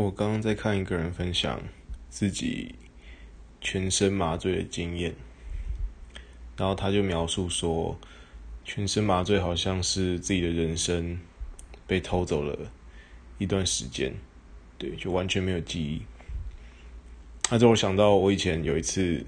[0.00, 1.60] 我刚刚在看一个人分享
[2.08, 2.74] 自己
[3.60, 5.14] 全身麻醉的经验，
[6.56, 7.98] 然后他就描述说，
[8.64, 11.20] 全身麻醉好像是自己的人生
[11.86, 12.72] 被偷走了
[13.36, 14.14] 一段时间，
[14.78, 16.00] 对，就完全没有记忆。
[17.50, 19.24] 那就我想到我以前有一次，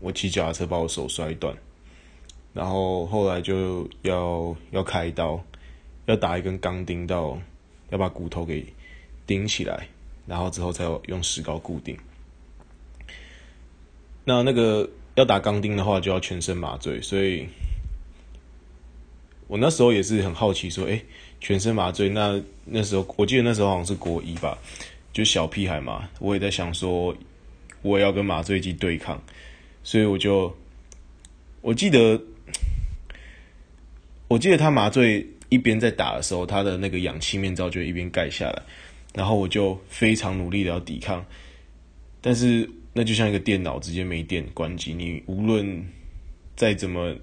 [0.00, 1.56] 我骑脚踏车把我手摔断，
[2.52, 5.42] 然后后来就要要开刀，
[6.04, 7.38] 要打一根钢钉到，
[7.88, 8.66] 要把骨头给。
[9.26, 9.88] 顶起来，
[10.26, 11.96] 然后之后再用石膏固定。
[14.24, 17.00] 那那个要打钢钉的话，就要全身麻醉。
[17.02, 17.46] 所以，
[19.48, 21.02] 我那时候也是很好奇，说：“哎，
[21.40, 22.08] 全身麻醉？
[22.08, 24.56] 那那时候我记得那时候好像是国一吧，
[25.12, 26.08] 就小屁孩嘛。
[26.20, 27.16] 我也在想说，
[27.82, 29.20] 我要跟麻醉剂对抗。
[29.82, 30.56] 所以我就，
[31.60, 32.22] 我记得，
[34.28, 38.62] 我记得他麻醉一边在打的时候，他的那个氧气面罩就一边盖下来。”
[39.12, 41.24] 然后我就非常努力的要抵抗，
[42.20, 45.84] 但是那就像一个电脑直接没电关机，你无论
[46.56, 47.14] 再怎么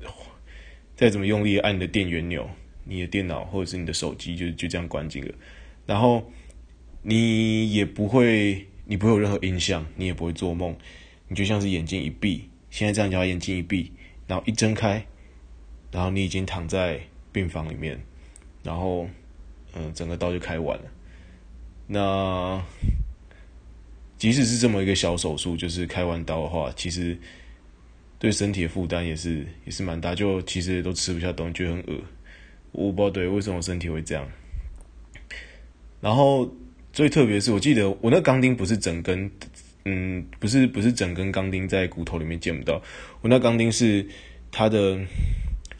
[0.95, 2.49] 再怎么用力按你的电源钮，
[2.83, 5.33] 你的电脑或者是你的手机就就这样关机了。
[5.85, 6.31] 然后
[7.01, 10.75] 你也不会，你不会有任何印象，你也不会做梦，
[11.27, 13.91] 你就像是眼睛一闭，现在这样叫眼睛一闭，
[14.27, 15.05] 然后一睁开，
[15.91, 16.99] 然后你已经躺在
[17.31, 17.99] 病房里面，
[18.61, 19.07] 然后
[19.73, 20.85] 嗯，整个刀就开完了。
[21.91, 22.63] 那
[24.19, 27.17] 即使是这么一个小手术，就是开完刀的话，其实
[28.19, 31.99] 对身体的负担也是也是蛮大，就其实都吃不下东西，觉得很饿。
[32.73, 34.23] 我不知道对为什么我身体会这样。
[35.99, 36.47] 然后
[36.93, 39.31] 最特别是我记得我那钢钉不是整根，
[39.85, 42.79] 嗯，不是不是整根钢钉在骨头里面见不到，
[43.21, 44.05] 我那钢钉是
[44.51, 44.99] 它的，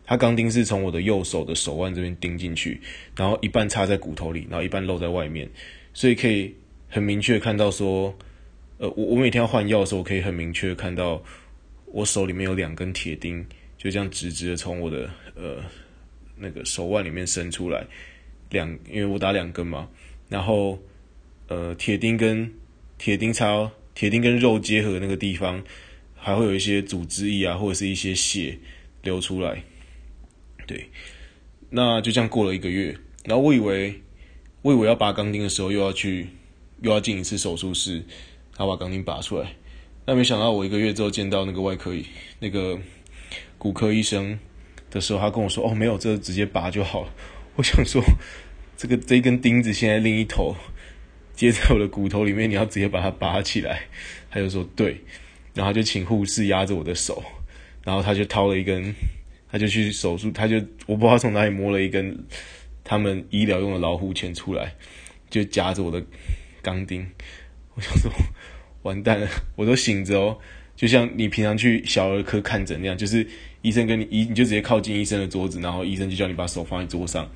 [0.07, 2.81] 它钢钉是从我的右手的手腕这边钉进去，
[3.15, 5.47] 然后一半插在骨头里，然后一半露在外面。
[5.99, 6.55] 所以可以
[6.87, 8.17] 很明确看到说，
[8.77, 11.21] 呃，我我每天要换药的时候，我可以很明确看到
[11.87, 13.45] 我手里面有两根铁钉，
[13.77, 15.61] 就这样直直的从我的呃
[16.37, 17.85] 那个手腕里面伸出来，
[18.49, 19.89] 两，因为我打两根嘛，
[20.29, 20.79] 然后
[21.49, 22.49] 呃铁钉跟
[22.97, 25.61] 铁钉插铁钉跟肉结合那个地方，
[26.15, 28.57] 还会有一些组织液啊，或者是一些血
[29.03, 29.61] 流出来，
[30.65, 30.89] 对，
[31.69, 32.95] 那就这样过了一个月，
[33.25, 33.99] 然后我以为。
[34.61, 36.27] 我以为要拔钢钉的时候，又要去，
[36.81, 37.95] 又要进一次手术室，
[38.57, 39.53] 然后把钢钉拔出来。
[40.05, 42.05] 但没想到，我一个月之后见到那个外科医，
[42.39, 42.77] 那个
[43.57, 44.37] 骨科医生
[44.91, 47.13] 的时候，他跟我说：“哦，没有，这直接拔就好了。”
[47.55, 48.01] 我想说，
[48.75, 50.55] 这个这一根钉子现在另一头
[51.33, 53.83] 接在我的骨头里面，你要直接把它拔起来。
[54.29, 55.01] 他就说：“对。”
[55.55, 57.23] 然后就请护士压着我的手，
[57.83, 58.93] 然后他就掏了一根，
[59.51, 62.25] 他就去手术，他就我不知道从哪里摸了一根。
[62.89, 64.73] 他们医疗用的老虎钳出来，
[65.29, 66.03] 就夹着我的
[66.59, 67.07] 钢钉。
[67.75, 68.11] 我想说，
[68.81, 70.39] 完蛋了，我都醒着哦，
[70.75, 73.27] 就像你平常去小儿科看诊那样，就是
[73.61, 77.29] 医生跟你医，你就直接靠近医生的桌子，然后医生就叫你把手放在桌上，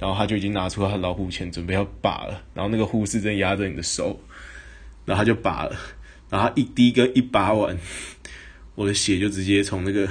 [0.00, 4.18] 然后他就已经拿出他的老虎钳准备要拔了，然后那个护士正压着你的手，
[5.04, 5.76] 然后他就拔了，
[6.28, 7.78] 然后一滴跟一拔完，
[8.74, 10.08] 我的血就直接从那个，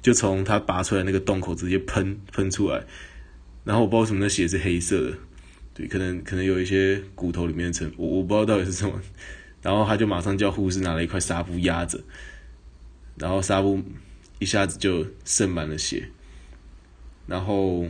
[0.00, 2.82] 就从他拔出来那个洞口直接喷喷出来。
[3.68, 5.18] 然后我不知道为什么那血是黑色的，
[5.74, 8.98] 对，可能可能有一些骨头里面成，我我不知道到底是什么。
[9.60, 12.00] 然后他就马上叫护士拿了一块纱布压着，
[13.16, 13.82] 然后纱布
[14.38, 16.08] 一下子就渗满了血，
[17.26, 17.86] 然后，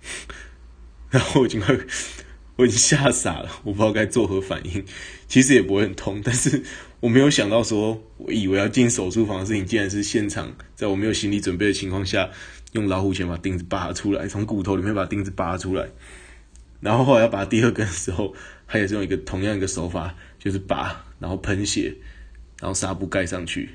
[1.08, 1.74] 然后我尽快，
[2.56, 4.84] 我已经吓傻了，我不知道该作何反应。
[5.28, 6.62] 其实也不会很痛，但是
[7.00, 12.30] 我没有想到说，我以为要进手术房的事情，竟然是现场，在我没有心理准备的情况下。
[12.72, 15.86] 用老虎钳把钉子拔出来，从骨头里面把钉子拔出来，
[16.80, 18.34] 然后后来要拔第二根的时候，
[18.66, 21.94] 他也是用一个同样一个手法，就是拔，然后喷血，
[22.58, 23.68] 然后纱布盖上去，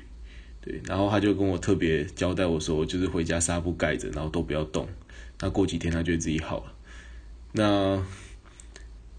[0.60, 4.88] 对，然后他就跟我特别交代我说，就是回家纱布盖着，然后都不要动，
[5.38, 6.72] 那过几天他就会自己好了。
[7.52, 8.04] 那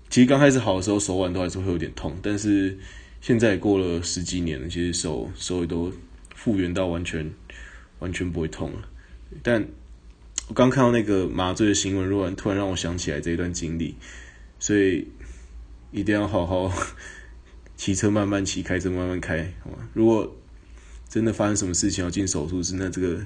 [0.09, 2.77] 其实刚开始好的时候，手腕都还是会有点痛，但是
[3.21, 5.93] 现在过了十几年了，其实手手也都
[6.35, 7.31] 复原到完全
[7.99, 8.89] 完全不会痛了。
[9.43, 9.67] 但
[10.47, 13.95] 我刚看到那个麻醉的新闻，突然突然让我想起来这一段经历，
[14.57, 15.07] 所以
[15.91, 16.73] 一定要好好
[17.77, 19.77] 骑车慢慢骑，开车慢慢开，好吗？
[19.93, 20.35] 如果
[21.07, 23.23] 真的发生什么事情要进手术室，那这个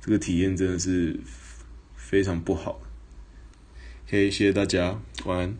[0.00, 1.20] 这个体验真的是
[1.94, 2.80] 非常不好。
[4.08, 5.54] 可以，谢谢大家，晚安。